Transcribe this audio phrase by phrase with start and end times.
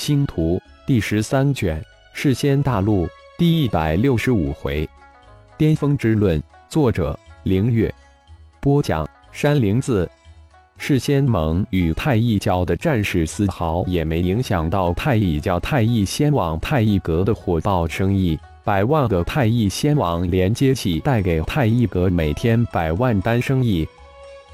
[0.00, 1.78] 星图第十三卷，
[2.14, 4.88] 世仙大陆第一百六十五回，
[5.58, 7.94] 巅峰之论，作者凌月，
[8.60, 10.10] 播讲山灵子。
[10.78, 18.38] 世仙盟与太一教的战士丝毫也没影响到太乙教太乙仙王太乙阁的火爆生意。
[18.64, 23.86] 百万个太乙仙王连接起，带给太乙阁每天百万单生意。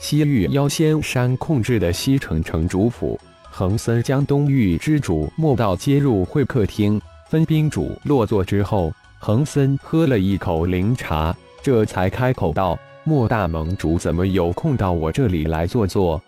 [0.00, 3.18] 西域妖仙山控制的西城城主府，
[3.50, 16.20] 恒森将东域之主莫道接入会客厅，分宾主落座之后，恒森喝了一口灵茶，这才开口道：“莫大盟主怎么有空到我这里来坐坐？”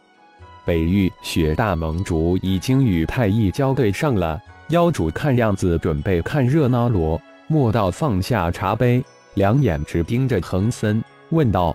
[0.66, 7.20] 北域雪大盟主已经与太乙交对上了，妖主看样子准备看热闹罗。
[7.46, 9.02] 莫道放下茶杯，
[9.34, 11.74] 两眼直盯着恒森，问道：“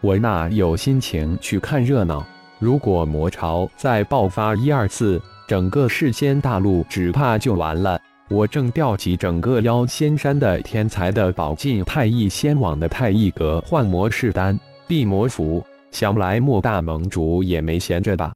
[0.00, 2.26] 我哪有心情去看热闹？
[2.58, 8.00] 如果魔潮再爆发一二次，整个世间大陆只怕就完了。
[8.28, 18.32] 我正调集整个妖仙山的天才的宝进太乙仙网的太乙阁幻魔士丹、地魔符，想来莫大盟主也没闲着吧？”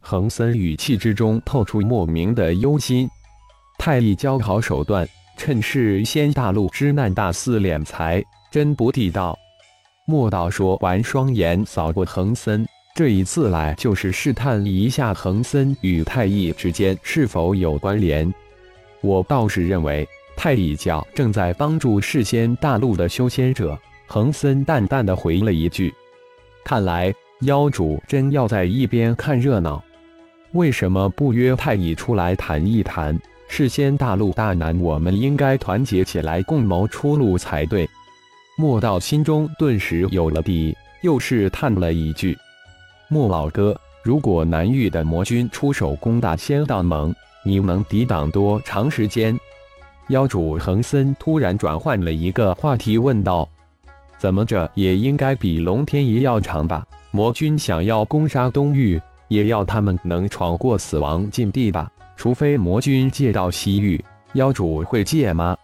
[0.00, 3.08] 恒森语气之中透出莫名的忧心。
[3.78, 5.06] 太乙教好手段。
[5.36, 9.34] 趁世仙大陆之难大肆敛财，真不地道。
[10.06, 18.32] 莫道说完，双眼扫过恒森，这一次来就是试探一下恒森与太乙之间是否有关联。
[19.00, 23.78] 我倒是认为太乙教正在帮助世仙大陆的修仙者。
[24.06, 25.94] 恒森淡淡的回了一句
[26.64, 29.80] ：“看来妖主真要在一边看热闹，
[30.50, 37.88] 为什么不约太乙出来谈一谈？”世仙大陆大难，我们应该团结起来，共谋出路才对。
[38.56, 42.36] 莫道心中顿时有了底，又是叹了一句
[43.12, 47.12] ：“莫老哥，如果南域的魔君出手攻打仙道盟，
[47.44, 49.36] 你能抵挡多长时间？”
[50.10, 53.48] 妖主恒森突然转换了一个话题，问道
[54.16, 56.86] ：“怎么着也应该比龙天一要长吧？
[57.10, 64.04] 魔君想要攻杀东域，也要他们能闯过死亡禁地吧？”除非魔君借到西域，
[64.34, 65.56] 妖主会借吗？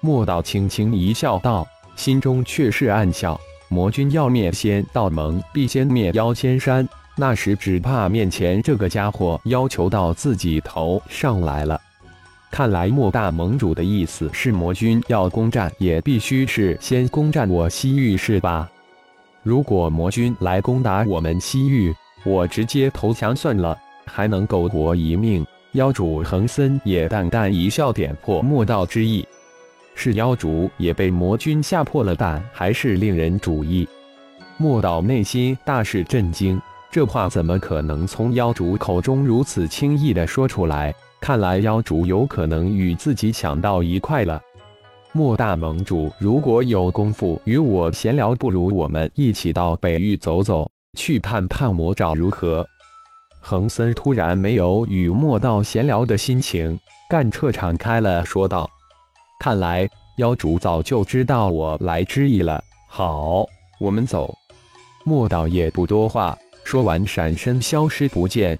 [0.00, 1.66] 莫道轻轻一笑，道
[1.96, 3.40] ：“心中却是暗笑。
[3.68, 6.88] 魔君要灭仙道盟，必先灭妖仙山。
[7.16, 11.80] 那时只怕面前这个家伙要求到自己头上来了。
[12.50, 18.70] 看来莫大盟主的意思是，魔君要攻占，也必须是先攻占我西域，是吧？
[19.42, 21.94] 如果魔君来攻打我们西域，
[22.24, 29.26] 我直接投降算了，还能苟活一命。”妖主恒森也淡淡一笑，点破莫道之意。
[29.98, 33.88] 是妖主也被魔君吓破了胆，还是令人主意？
[34.58, 40.94] 莫道内心大是震惊，这话怎么可能从妖主口中如此轻易的说出来？
[41.18, 44.40] 看来妖主有可能与自己想到一块了。
[45.12, 52.64] 莫大盟主，如果有功夫与我闲聊，不如我们一起到北域走走，去探探魔爪如何？
[53.40, 58.68] 恒森突然没有与莫道闲聊的心情，干彻敞开了说道
[59.38, 62.62] ：“看来妖主早就知道我来之意了。
[62.88, 63.46] 好，
[63.78, 64.34] 我们走。”
[65.04, 68.58] 莫道也不多话，说完闪身消失不见。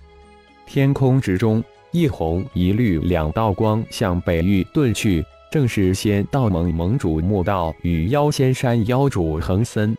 [0.64, 9.96] 天空之中，一红一绿两道光向北域遁去，正是仙道盟盟主莫道与妖仙山妖主恒森。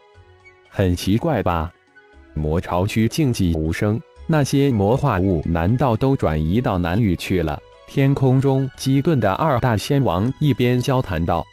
[0.69, 1.69] 很奇怪吧？
[2.33, 3.99] 魔潮区静寂无声。
[4.25, 7.59] 那些魔化物难道都转移到南域去了？
[7.89, 11.43] 天空中激顿的二大仙王一边交谈道：“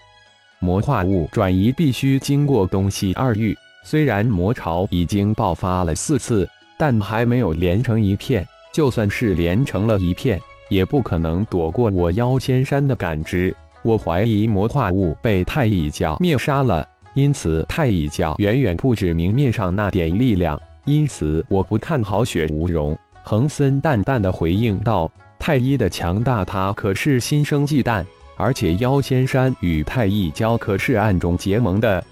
[0.59, 6.47] 魔化物转移必须经过东西二域，虽然魔潮已经爆发了四次，
[6.77, 8.47] 但还没有连成一片。
[8.73, 13.55] 就算是连成了一片，也不可能躲过我妖仙山的感知。
[13.83, 22.99] 我怀疑魔化物被太乙教灭杀了，因此太乙教远远不止明面上那点力量。”因此，我不看好雪无容。
[23.23, 25.11] 恒森淡淡的回应道
[25.45, 28.03] ：“太一的强大，他可是心生忌惮。
[28.39, 32.03] 而且妖仙山与太一教可是暗中结盟的。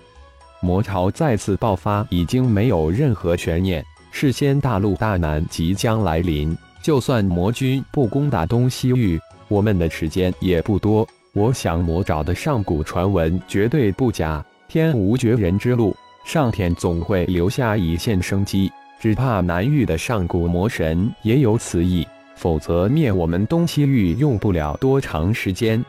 [0.60, 3.82] 魔潮再次爆发，已经没有任何悬念。
[4.10, 9.18] 事先大陆大难即将来临，就算魔君不攻打东西域，
[9.48, 11.08] 我们的时间也不多。
[11.32, 15.96] 我想魔爪的上古传闻绝对不假，天无绝人之路。”
[16.26, 18.70] 上天总会留下一线生机，
[19.00, 25.84] 只怕南域的上古魔神也有此意，否则灭我们东西域用不了多长时间。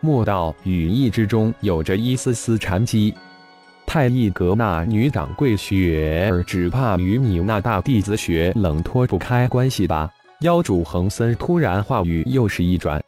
[0.00, 3.14] 莫道语意之中有着一丝丝禅机。
[3.86, 10.08] 太乙阁那女掌柜雪儿，只怕与你那大弟子雪冷脱不开关系吧？
[10.42, 13.02] 妖主恒森突然话语又是一转，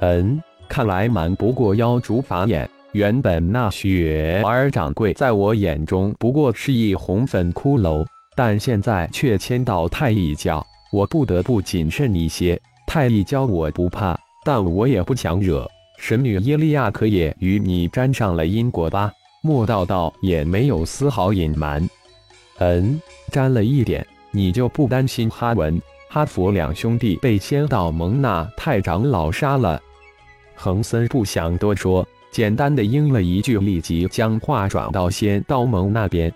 [0.00, 2.68] 嗯，看来瞒不过妖主法眼。
[2.92, 12.60] 原本那雪儿掌柜在我眼中不过是一红粉骷髅，但现在却迁到太乙教，我不得不谨慎一些。
[12.86, 15.68] 太乙教我不怕，但我也不想惹。
[15.98, 19.12] 神女耶利亚可也与你沾上了因果吧？
[19.42, 21.88] 莫道道也没有丝毫隐瞒。
[22.58, 23.00] 嗯，
[23.30, 29.80] 沾了一点，你就不担心哈文、哈佛两兄弟被仙道蒙那太长老杀了？
[30.54, 32.06] 恒森不想多说。
[32.30, 36.32] 简单的应了一句，立即将话转到仙道盟那边。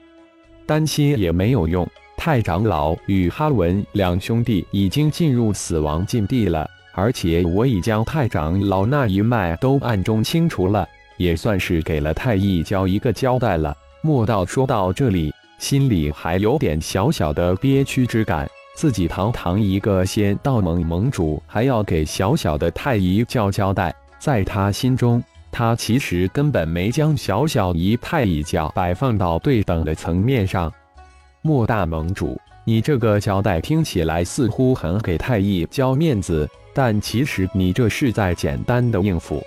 [0.65, 1.87] 担心也没有用，
[2.25, 13.77] 太长老与哈文两兄弟已经进入死亡禁地了，而且我已将太长老那一脉都暗中清除了，也算是给了太一教一个交代了。
[14.03, 25.21] 莫道说到这里，心里还有点小小的憋屈之感，自己堂堂一个仙道盟盟主，还要给小小的太一教交代，在他心中。
[25.51, 30.73] 他其实根本没将小小一太乙教摆放到对等的层面上。
[31.45, 39.43] 莫大盟主，你这个交代听起来似乎很给太乙教面子，但其实你这是在简单的应付。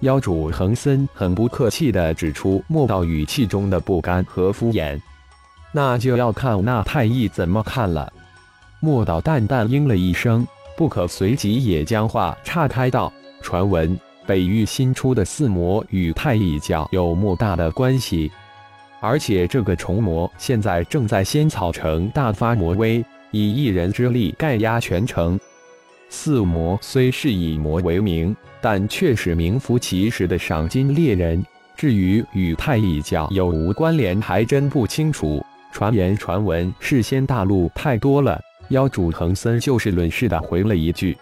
[0.00, 5.00] 妖主恒森很不客气地指出莫道语气中的不甘和敷衍。
[5.70, 8.12] 那就要看那太乙怎么看了。
[8.80, 10.44] 莫道淡淡应了一声，
[10.76, 18.30] 不可随即也将话岔开道：“传闻。”北域新出的四魔与太乙教有莫大的关系，
[19.00, 25.38] 而且这个虫魔现在正在仙草城大发魔威，以一人之力盖压全城。
[26.08, 31.44] 四魔虽是以魔为名，但却是名副其实的赏金猎人。
[31.76, 35.44] 至于与太乙教有无关联，还真不清楚。
[35.72, 38.40] 传言传闻，世仙大陆太多了。
[38.68, 41.16] 妖主恒森就事论事的回了一句。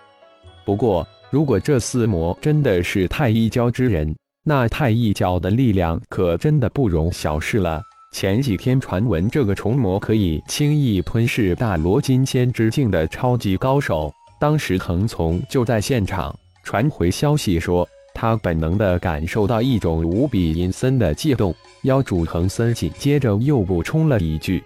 [0.65, 1.07] 不过。
[1.31, 4.17] 如果这四魔真的是太一教之人，
[4.49, 7.83] 那太一教的力量可真的不容小视了。
[8.13, 14.11] 前几天传闻这个虫魔可以轻易吞噬大罗金仙之境的超级高手，
[14.41, 16.35] 当时藤从就在现场
[16.65, 21.55] 传回消息说，他本能的感受到一种无比阴森的悸动。
[21.83, 24.65] 妖主恒森紧接着又补充了一句，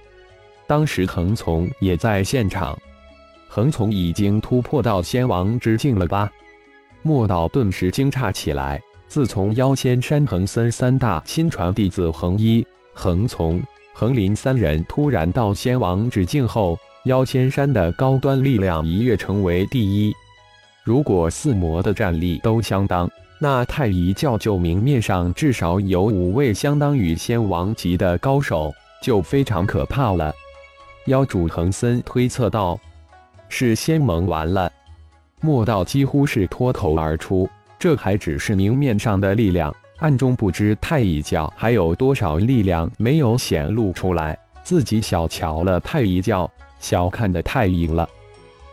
[0.69, 2.79] 当时恒从也在现场，
[3.49, 6.31] 恒从已经突破到仙王之境了吧？
[7.03, 8.81] 莫道顿时惊诧起来。
[9.13, 13.63] 自从妖仙山恒森三大亲传弟子恒一、恒从、
[13.93, 20.15] 恒林三人突然到仙王之境后，妖仙山的高端力量一跃成为第一。
[20.83, 23.07] 如果四魔的战力都相当，
[23.39, 28.73] 那太乙教就明面上至少有五位相当于仙王级的高手，
[29.03, 30.33] 就非常可怕了。
[31.05, 32.81] 妖主恒森推测道
[33.51, 34.73] ：“是仙盟完了。”
[35.43, 37.47] 莫道几乎是脱口而出
[37.83, 44.39] ：“这还只是明面上的力量，暗中不知太乙教还有多少力量没有显露出来。
[44.63, 46.49] 自己小瞧了太乙教，
[46.79, 48.09] 小看的太乙了。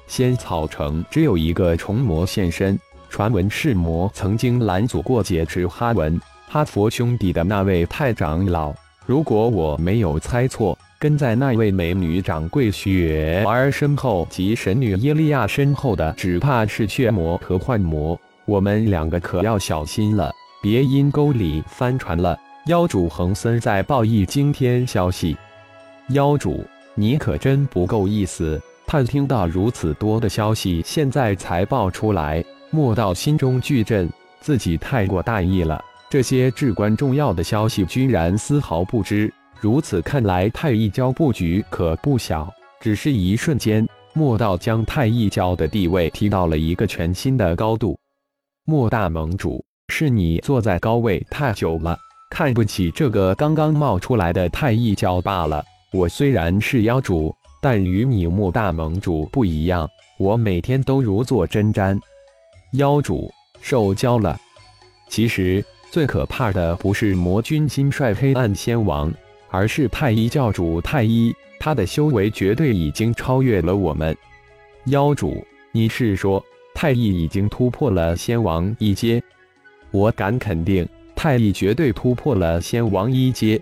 [0.05, 2.79] 仙草城只有一个虫魔现身，
[3.09, 8.71] 传闻是魔曾经拦阻过劫持哈文、哈佛兄弟的那位太长老。
[9.07, 18.19] 如果我没有猜错。”跟在那位美女掌柜雪儿身后及神女耶利亚身后的，只怕是血魔和幻魔。
[18.49, 22.35] 我们两个可要小心了，别阴沟里翻船了。
[22.65, 25.37] 妖主恒森在报一惊天消息。
[26.09, 26.65] 妖主，
[26.95, 28.59] 你可真不够意思！
[28.87, 34.09] 探听到如此多的消息，现在才报出来，莫道心中巨震，
[34.41, 35.79] 自己太过大意了。
[36.09, 39.31] 这些至关重要的消息，居然丝毫不知。
[39.59, 42.51] 如此看来，太一教布局可不小。
[42.81, 47.95] 只是一瞬间，莫道将太一教的地位提到了一个全新的高度。
[48.69, 51.97] 莫大盟主，是你坐在高位太久了，
[52.29, 55.65] 看不起这个刚刚冒出来的太一教罢了。
[55.91, 61.99] 我虽然是妖主，但与你莫大盟主不一样，我每天都如坐针毡。
[62.73, 64.39] 妖主受教了。
[65.09, 69.11] 其实最可怕的不是魔君金帅黑暗仙王。
[69.51, 74.15] 而是太一教主太一，他的修为绝对已经超越了我们。
[74.85, 76.39] 妖主，你是说
[76.81, 79.21] 太一已经突破了仙王一阶？
[79.91, 83.61] 我敢肯定，太一绝对突破了仙王一阶。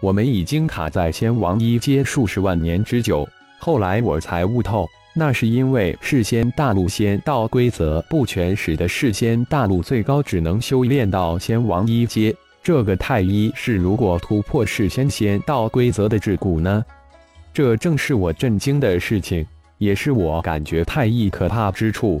[0.00, 3.24] 我们已经卡在仙王一阶数十万年之久，
[3.60, 12.34] 后来我才悟透，那是因为世仙大陆仙道规则不全，使得世仙大陆最高只能修炼到仙王一阶。
[12.64, 16.84] 这个太一是如果突破是仙仙道规则的桎梏呢？
[17.54, 19.46] 这正是我震惊的事情。
[19.78, 22.20] 也是我感觉太一可怕之处。